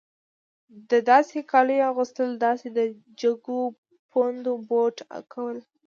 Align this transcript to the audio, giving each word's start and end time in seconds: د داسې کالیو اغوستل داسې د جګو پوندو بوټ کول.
د 0.89 0.91
داسې 1.11 1.37
کالیو 1.51 1.87
اغوستل 1.91 2.29
داسې 2.47 2.67
د 2.77 2.79
جګو 3.19 3.61
پوندو 4.09 4.53
بوټ 4.67 4.97
کول. 5.33 5.57